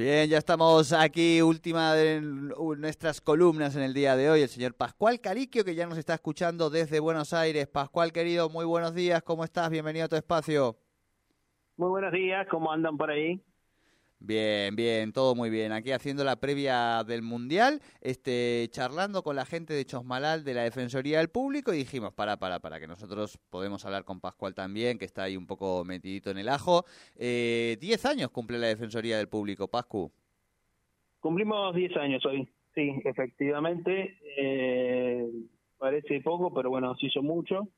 [0.00, 4.72] Bien, ya estamos aquí, última de nuestras columnas en el día de hoy, el señor
[4.72, 7.66] Pascual Cariquio, que ya nos está escuchando desde Buenos Aires.
[7.66, 9.68] Pascual, querido, muy buenos días, ¿cómo estás?
[9.68, 10.78] Bienvenido a tu espacio.
[11.76, 13.44] Muy buenos días, ¿cómo andan por ahí?
[14.22, 15.72] Bien, bien, todo muy bien.
[15.72, 20.62] Aquí haciendo la previa del Mundial, este, charlando con la gente de Chosmalal de la
[20.62, 24.98] Defensoría del Público y dijimos, para, para, para, que nosotros podemos hablar con Pascual también,
[24.98, 26.84] que está ahí un poco metidito en el ajo.
[27.16, 30.12] Eh, diez años cumple la Defensoría del Público, Pascu.
[31.20, 34.18] Cumplimos diez años hoy, sí, efectivamente.
[34.36, 35.30] Eh,
[35.78, 37.68] parece poco, pero bueno, se hizo mucho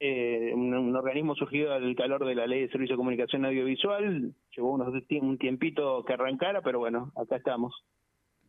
[0.00, 4.72] eh, un, organismo surgido al calor de la ley de servicio de comunicación audiovisual, llevó
[4.72, 7.74] unos, un tiempito que arrancara, pero bueno, acá estamos.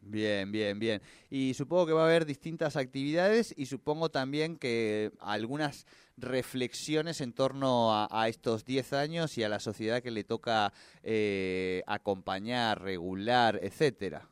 [0.01, 1.01] Bien, bien, bien.
[1.31, 7.33] Y supongo que va a haber distintas actividades y supongo también que algunas reflexiones en
[7.33, 10.71] torno a, estos 10 años y a la sociedad que le toca
[11.03, 14.29] eh, acompañar, regular, etcétera.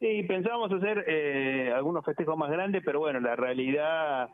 [0.00, 4.28] Sí, pensábamos hacer eh, algunos festejos más grandes, pero bueno, la realidad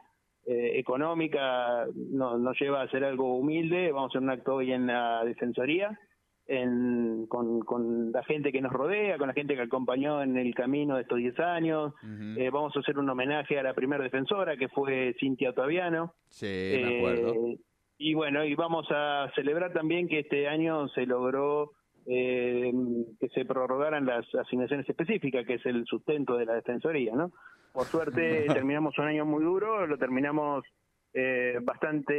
[0.47, 3.93] eh, económica nos, nos lleva a hacer algo humilde.
[3.93, 5.99] Vamos a hacer un acto hoy en la Defensoría,
[6.47, 10.55] en, con, con, la gente que nos rodea, con la gente que acompañó en el
[10.55, 11.95] camino de estos 10 años.
[12.37, 16.15] eh, vamos a hacer un homenaje a la primera defensora, que fue Cintia Otaviano.
[16.29, 17.35] Sí, me acuerdo.
[17.35, 17.59] Eh,
[17.99, 21.71] y bueno, y vamos a celebrar también que este año se logró
[22.07, 22.73] eh,
[23.21, 27.33] que se prorrogaran las asignaciones específicas, que es el sustento de la Defensoría, ¿no?
[27.73, 30.65] Por suerte terminamos un año muy duro, lo terminamos
[31.15, 32.15] eh, bastante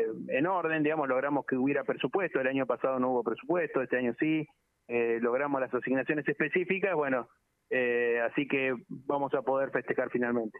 [0.00, 3.98] eh, en orden, digamos, logramos que hubiera presupuesto, el año pasado no hubo presupuesto, este
[3.98, 4.46] año sí,
[4.88, 7.28] eh, logramos las asignaciones específicas, bueno,
[7.70, 10.58] eh, así que vamos a poder festejar finalmente.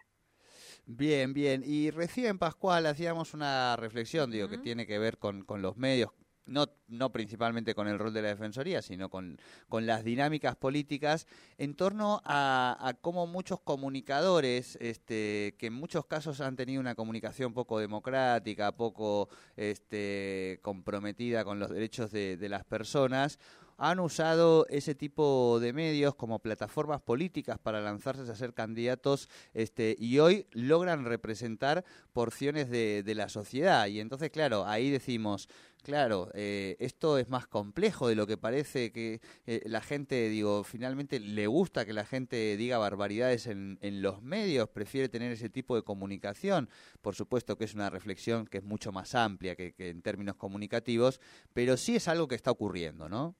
[0.86, 1.62] Bien, bien.
[1.64, 6.10] Y recién, Pascual, hacíamos una reflexión, digo, que tiene que ver con, con los medios,
[6.46, 11.26] no, no principalmente con el rol de la Defensoría, sino con, con las dinámicas políticas,
[11.58, 16.94] en torno a, a cómo muchos comunicadores, este, que en muchos casos han tenido una
[16.94, 23.38] comunicación poco democrática, poco este, comprometida con los derechos de, de las personas,
[23.78, 29.96] han usado ese tipo de medios como plataformas políticas para lanzarse a ser candidatos este,
[29.98, 33.86] y hoy logran representar porciones de, la sociedad.
[33.86, 35.48] Y entonces, claro, ahí decimos,
[35.82, 40.62] claro, eh, esto es más complejo de lo que parece que eh, la gente, digo,
[40.62, 45.48] finalmente le gusta que la gente diga barbaridades en, en, los medios, prefiere tener ese
[45.48, 46.68] tipo de comunicación.
[47.00, 50.36] Por supuesto que es una reflexión que es mucho más amplia que, que en términos
[50.36, 51.20] comunicativos,
[51.54, 53.34] pero sí es algo que está ocurriendo, ¿no?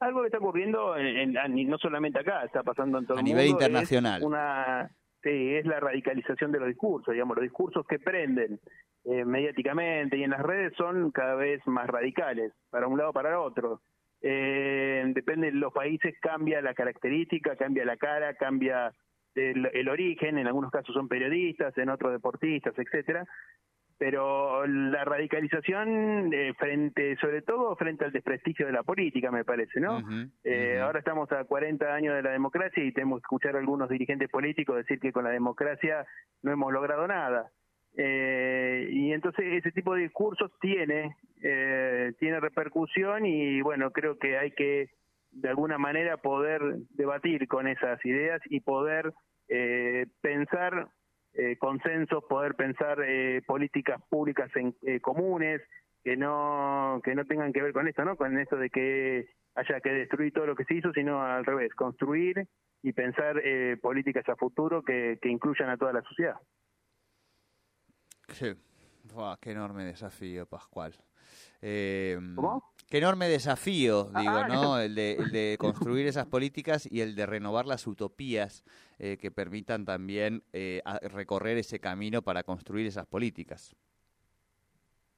[0.00, 3.26] Algo que está ocurriendo en, en, no solamente acá, está pasando en todo a el
[3.26, 3.38] mundo.
[3.38, 4.20] A nivel internacional.
[4.20, 4.90] Es una,
[5.22, 8.60] sí, es la radicalización de los discursos, digamos, los discursos que prenden
[9.04, 13.30] eh, mediáticamente y en las redes son cada vez más radicales, para un lado para
[13.30, 13.80] el otro.
[14.20, 18.92] Eh, depende de los países, cambia la característica, cambia la cara, cambia
[19.34, 23.26] el, el origen, en algunos casos son periodistas, en otros deportistas, etcétera
[24.02, 29.78] pero la radicalización eh, frente, sobre todo frente al desprestigio de la política, me parece,
[29.78, 29.98] ¿no?
[29.98, 30.82] Uh -huh, eh, uh -huh.
[30.82, 34.28] Ahora estamos a 40 años de la democracia y tenemos que escuchar a algunos dirigentes
[34.28, 36.04] políticos decir que con la democracia
[36.42, 37.52] no hemos logrado nada.
[37.96, 44.36] Eh, y entonces ese tipo de discursos tiene, eh, tiene repercusión y bueno, creo que
[44.36, 44.88] hay que
[45.30, 49.12] de alguna manera poder debatir con esas ideas y poder
[49.48, 50.88] eh, pensar
[51.34, 55.62] eh, consensos, poder pensar eh, políticas públicas en, eh, comunes
[56.04, 58.16] que no que no tengan que ver con esto, ¿no?
[58.16, 61.72] Con esto de que haya que destruir todo lo que se hizo, sino al revés,
[61.74, 62.46] construir
[62.82, 66.36] y pensar eh, políticas a futuro que, que incluyan a toda la sociedad.
[68.28, 68.54] Sí.
[69.40, 70.94] Qué enorme desafío, Pascual.
[71.60, 72.71] Eh, ¿Cómo?
[72.92, 74.78] Qué enorme desafío, digo, ah, ¿no?
[74.78, 78.66] El de, el de, construir esas políticas y el de renovar las utopías
[78.98, 83.74] eh, que permitan también eh, recorrer ese camino para construir esas políticas.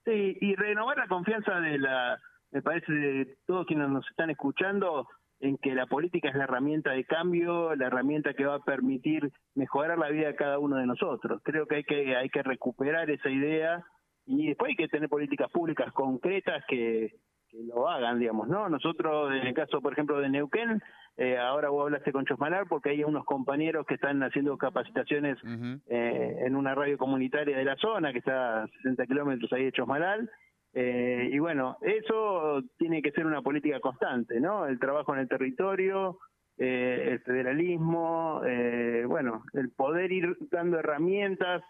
[0.05, 2.21] Sí, y renovar la confianza de la,
[2.53, 5.09] me parece, de todos quienes nos están escuchando,
[5.41, 9.33] en que la política es la herramienta de cambio, la herramienta que va a permitir
[9.57, 11.41] mejorar la vida de cada uno de nosotros.
[11.43, 13.85] Creo que hay que, hay que recuperar esa idea
[14.27, 17.17] y después hay que tener políticas públicas concretas que
[17.63, 18.69] lo hagan, digamos, ¿no?
[18.69, 20.83] Nosotros, en el caso, por ejemplo, de Neuquén,
[21.17, 25.39] eh, ahora vos hablaste con Chosmalar porque hay unos compañeros que están haciendo capacitaciones
[25.87, 29.73] eh, en una radio comunitaria de la zona, que está a 60 kilómetros ahí de
[29.73, 30.31] Chosmalal.
[30.73, 34.67] Eh, y bueno, eso tiene que ser una política constante, ¿no?
[34.67, 36.19] El trabajo en el territorio,
[36.59, 41.63] eh, el federalismo, eh, bueno, el poder ir dando herramientas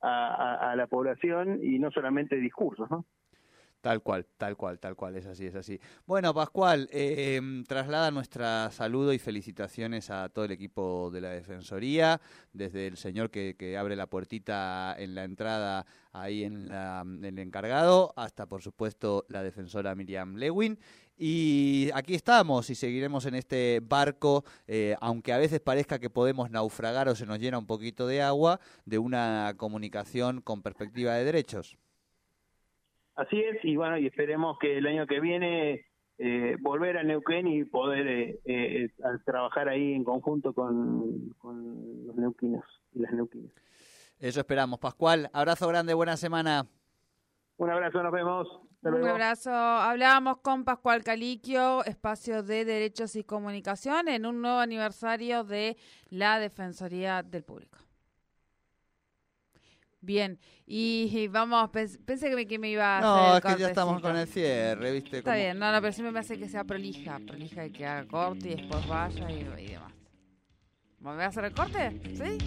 [0.00, 3.06] a, a la población y no solamente discursos, ¿no?
[3.84, 5.78] Tal cual, tal cual, tal cual, es así, es así.
[6.06, 7.38] Bueno, Pascual, eh,
[7.68, 12.18] traslada nuestra saludo y felicitaciones a todo el equipo de la Defensoría,
[12.54, 18.46] desde el señor que, abre la puertita en la entrada ahí en, el encargado, hasta
[18.46, 20.78] por supuesto la defensora Miriam Lewin.
[21.18, 26.50] Y aquí estamos y seguiremos en este barco, eh, aunque a veces parezca que podemos
[26.50, 31.24] naufragar o se nos llena un poquito de agua, de una comunicación con perspectiva de
[31.24, 31.76] derechos.
[33.16, 35.86] Así es, y bueno, y esperemos que el año que viene
[36.18, 38.88] eh, volver a Neuquén y poder eh, eh,
[39.24, 41.34] trabajar ahí en conjunto con,
[42.06, 43.52] los neuquinos y las neuquinas.
[44.18, 44.78] Eso esperamos.
[44.78, 46.66] Pascual, abrazo grande, buena semana.
[47.56, 48.48] Un abrazo, nos vemos.
[48.82, 49.50] Un abrazo.
[49.50, 55.76] Hablábamos con Pascual Caliquio, Espacio de Derechos y Comunicación, en un nuevo aniversario de
[56.10, 57.78] la Defensoría del Público.
[60.04, 64.02] Bien, y vamos, pensé que me, que me iba a No, es que ya estamos
[64.02, 65.18] con el cierre, ¿viste?
[65.18, 68.06] Está bien, no, no, pero siempre me hace que sea prolija, prolija y que haga
[68.06, 69.92] corte y después vaya y, y demás.
[71.00, 72.00] ¿Me voy a hacer el corte?
[72.14, 72.38] ¿Sí?